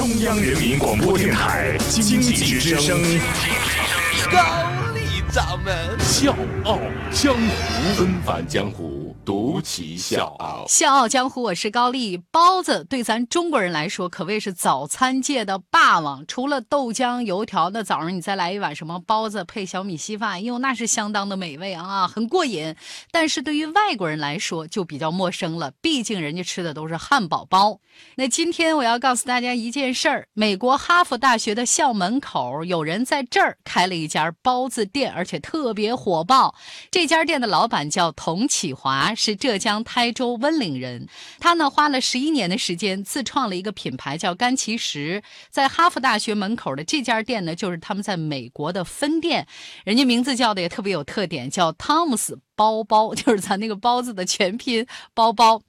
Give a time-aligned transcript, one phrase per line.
[0.00, 2.98] 中央人民广播电台经济之声，
[4.32, 4.38] 高
[4.94, 5.74] 丽掌门。
[6.00, 6.34] 笑
[6.64, 6.78] 傲
[7.12, 10.64] 江湖，纷返江湖，独骑笑傲。
[10.66, 12.16] 笑傲江湖，我是高丽。
[12.30, 22.74] 包子对咱中国人来说可谓是早餐界的霸王，除了豆浆、油条，那早上你再来一碗什么包子配小米稀饭，哟，那是相当的美味啊，很过瘾。
[23.10, 27.78] 但是对于外国人来说就比较陌生了，毕竟人家吃的都是汉堡包。
[28.14, 36.54] 那今天我要告诉大家一件事儿：美国哈佛大学的校门口有人在这儿开了一家包子店，而且特别火爆。
[36.90, 41.06] 这家店的老板叫童启华，是浙江台州温岭人。
[41.38, 45.22] 他呢花了十一年的时间，自创了一个品牌叫甘其食。
[45.50, 49.46] 在哈佛大学门口的这家店呢，就是他们在美国的分店。
[49.84, 52.40] 人家名字叫的也特别有特点，叫汤姆斯。
[52.60, 55.62] 包包 就是咱那个包子的全拼，包包。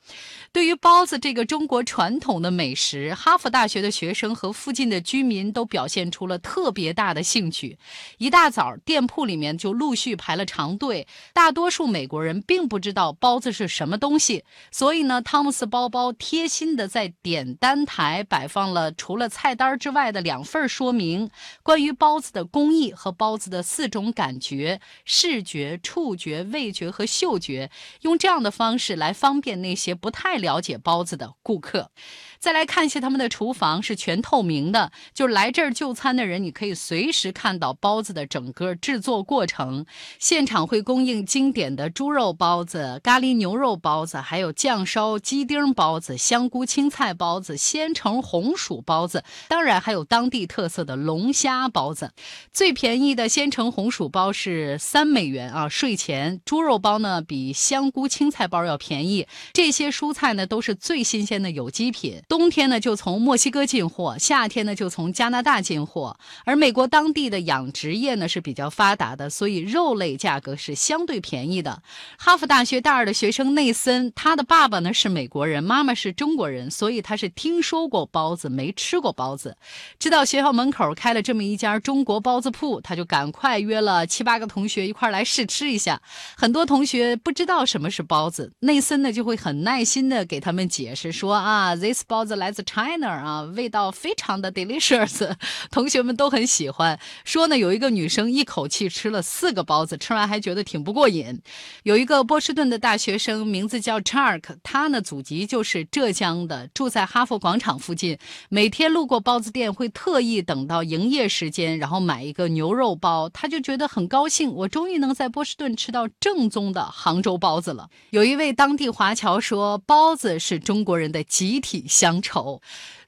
[0.51, 7.77] 对于包子这个中国传统的美食，哈佛大学的学生和附近的居民都表现出了特别大的兴趣。
[8.17, 11.07] 一大早，店铺里面就陆续排了长队。
[11.31, 21.29] 大多数美国人并不知道包子是什么东西，所以呢，汤姆斯包包贴心的在点单台摆放了除了菜单之外的两份说明，
[21.63, 26.80] 关于包子的工艺和包子的四种感觉：视觉、触觉、味觉。
[26.81, 27.69] 觉和嗅觉，
[28.01, 31.91] 用这样的方式来方便那些不太了解包子的顾客。
[32.39, 39.85] 再来看一下他们的厨房是全透明的，就是来这儿就餐的人，你可以随时看到包子的整个制作过程。
[40.17, 52.11] 现场会供应经典的猪肉包子、咖喱牛肉包子，还有酱烧鸡丁包子、香菇青菜包子、鲜橙红薯包子，当然还有当地特色的龙虾包子。
[52.51, 56.41] 最便宜的鲜橙红薯包是三美元啊，税前。
[56.43, 59.27] 猪肉肉包呢比香菇青菜包要便宜。
[59.51, 62.21] 这些蔬菜呢都是最新鲜的有机品。
[62.29, 66.17] 冬天呢就从墨西哥进货，夏天呢就从加拿大进货。
[66.45, 71.83] 而美国当地的养殖业呢是比较发达的，所以肉类价格是相对便宜的。
[72.17, 79.57] 哈佛大学大二的学生内森，他的爸爸呢是美国人，妈妈是中国人，所以他是听说过包子，没吃过包子。
[79.99, 86.01] 知道学校门口开了这么一家中国包子铺，他就赶快约了七八个同学一块来试吃一下。
[86.37, 92.21] 很多多同学不知道什么是包子，内森呢就会很耐心的给他们解释说啊，this 包。
[92.23, 95.33] 子来自 China 啊，味道非常的 delicious，
[95.71, 96.99] 同学们都很喜欢。
[97.25, 101.41] 说呢，有一个女生一口气吃了四个包子，吃完还觉得挺不过瘾。
[101.81, 108.19] 有一个波士顿的大学生，名字叫 Chark，他呢祖籍就是浙江的，住在哈佛广场附近。
[108.49, 114.53] 每天路过包子店，会特意等到营业时间，然后买一个牛肉包，他就觉得很高兴。
[114.53, 117.87] 我终于能在波士顿吃到正正宗的杭州包子了。
[118.09, 121.85] 有一位当地华侨说，包子是中国人的集体。
[121.87, 122.59] 乡愁。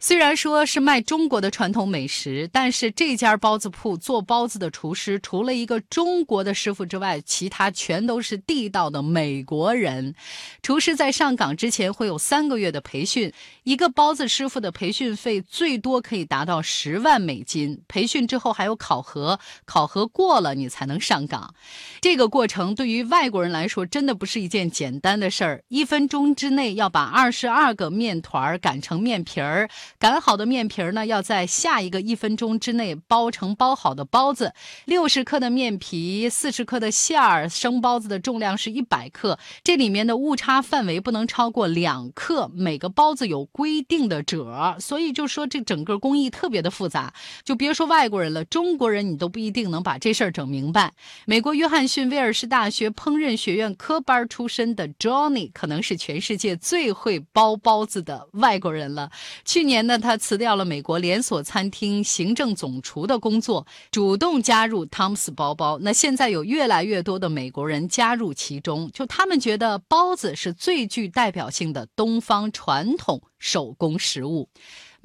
[0.05, 10.13] 虽然说是卖中国的传统美食，但是这家包子铺做包子的厨师，除了一个中国的师傅之外，其他全都是地道的美国人。
[10.61, 13.31] 厨师在上岗之前会有三个月的培训，
[13.63, 17.81] 一个包子师傅的培训费最多可以达到十万美金。
[17.87, 21.55] 培训之后还有考核，考核过了你才能上岗。
[22.01, 29.69] 这个过程对于外国人来说真的不是一件简单的事儿，一分钟之内要把二十二个面团擀成面皮儿。
[29.99, 34.53] 擀好的面皮儿呢，要在下一个一分钟之内包成包好的包子。
[34.85, 42.51] 六十克的面皮，四十克的馅儿，生包子的重量是一百克，这里面的误差范围不能超过两克。
[42.53, 47.13] 每个包子有规定的褶，所以就说这整个工艺特别的复杂。
[47.45, 50.91] 就别说外国人了，中国人你都不一定能把这事儿整明白。
[51.25, 59.09] 美国约翰逊威尔士大学烹饪学院科班出身的 Johnny，可能是全世界最会包包子的外国人了。
[59.45, 59.82] 去年。
[59.85, 65.77] 那他辞掉了美国连锁餐厅行政总厨的工作，主动加入汤姆斯包包。
[65.81, 74.49] 那现在有越来越多的美国人加入其中，就他们觉得包子是最具代表性的东方传统手工食物。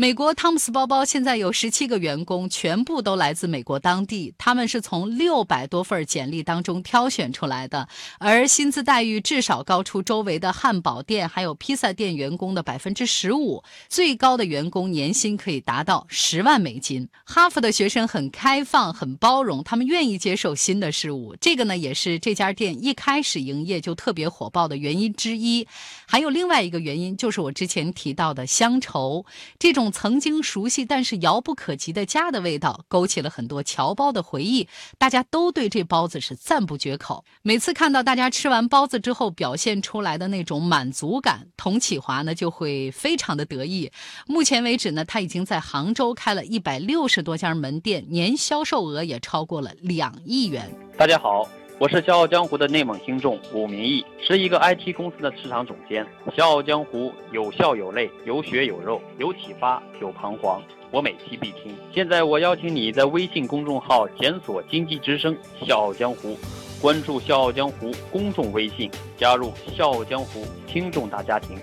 [0.00, 4.32] 美国汤姆斯包包现在有十七个员工，全部都来自美国当地。
[4.38, 7.88] 他们是从六百多份简历当中挑选出来的，
[8.20, 13.64] 而薪资待遇至少高出周围的汉堡店还有披萨店员工的百分之十五。
[13.88, 17.08] 最高的员工年薪可以达到十万美金。
[17.24, 21.34] 哈佛的学生很开放、很包容，他们愿意接受新的事物。
[21.40, 25.66] 这个呢，也是这家店一开始营业就特别火爆的原因之一。
[26.06, 29.26] 还有另外一个原因，就是我之前提到的乡愁
[29.58, 29.87] 这种。
[29.90, 34.68] 曾经熟悉但是遥不可及的家的味道，勾起了很多侨胞的回忆。
[34.98, 37.24] 大家都对这包子是赞不绝口。
[37.42, 43.90] 每次看到大家吃完包子之后表现出来的那种满足感，童启华呢就会非常的得意。
[44.26, 50.70] 目前为止呢，他已经在杭州开了一百六十多家门店，年销售额也超过了两亿元。
[50.96, 51.48] 大家好。
[51.80, 56.04] 我是《笑傲江湖》的内蒙听众武明义，是一个 IT 公司的市场总监。
[56.36, 60.60] 《笑傲江湖》有笑有泪，有血有肉，有启发，有彷徨。
[60.90, 61.72] 我每期必听。
[61.94, 66.36] 现在我邀请你在微信公众号检索“经济之声笑傲江湖”，
[66.82, 71.56] 关注“笑傲江湖”公众微信，加入“笑傲江湖”听众大家庭。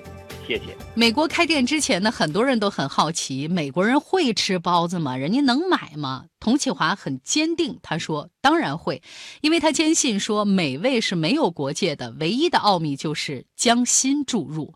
[0.47, 0.77] 谢谢。
[0.93, 5.17] 美国开店之前呢，很多人都很好奇，美国人会吃包子吗？
[5.17, 6.23] 人家能买吗？
[6.45, 9.01] 童启华很坚定，他说：“当然会，
[9.41, 14.75] 因为他坚信说美味是没有国界的，唯一的奥秘就是将心注入。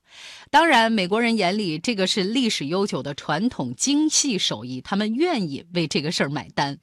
[0.50, 6.80] 当然，美国人眼里这个是历史悠久的传统精细手艺，他们愿意为这个事儿买单。”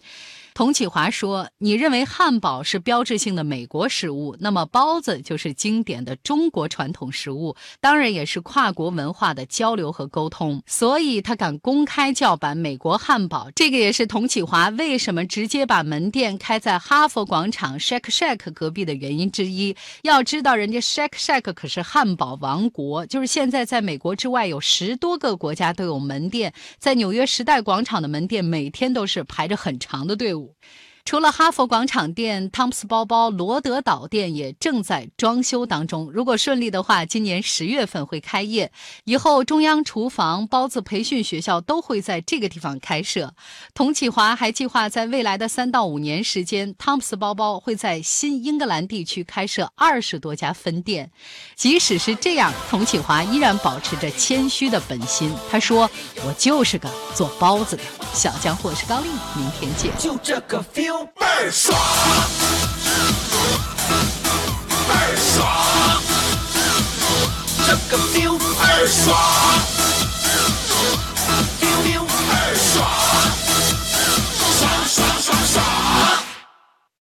[0.55, 10.63] 童启华说：“你认为汉堡是标志性的美国食物，那么包子就是经典的中国传统食物，当然也是跨国文化的交流和沟通。
[10.67, 19.75] 所以他敢公开叫板美国汉堡，这个也是童启华为什么直接把门店开在哈佛广场 Shake Shack 隔壁的原因之一。
[20.03, 30.55] 要知道，人家 Shake Shack 可是汉堡王国，就是现在在美国之外有十多个国家都有门店，在纽约时代广场的门店每天都是排着很长的队伍。
[31.07, 36.11] 除了哈佛广场店，汤姆斯包包罗德岛店也正在装修当中。
[36.13, 38.73] 如果顺利的话，今年十月份会开业。
[39.05, 43.33] 以后中央厨房、包子培训学校都会在这个地方开设。
[43.73, 51.13] 童启华还计划在未来的三到五年时间，汤姆斯包包会在新英格兰地区开设二十多家分店。
[51.55, 55.33] 即使是这样，童启华依然保持着谦虚的本心。
[55.49, 55.89] 他说
[56.27, 57.83] ：“我就是个做包子的
[58.13, 59.97] 小江湖。”我是高丽，明天见。
[59.97, 60.96] 就这个 feel。
[61.05, 61.79] 倍儿爽，